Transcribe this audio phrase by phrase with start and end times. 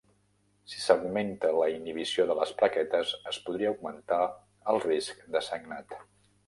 [0.71, 4.21] Si s'augmenta la inhibició de les plaquetes, es podria augmentar
[4.75, 6.01] el risc de sagnat.